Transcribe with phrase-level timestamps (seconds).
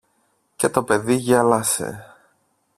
[0.55, 2.05] και το παιδί γέλασε.